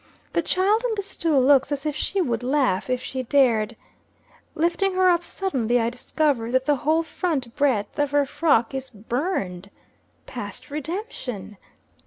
[0.33, 3.75] The child on the stool looks as if she would laugh, if she dared.
[4.55, 8.89] Lifting her up suddenly, I discover that the whole front breadth of her frock is
[8.89, 9.69] burned
[10.25, 11.57] past redemption.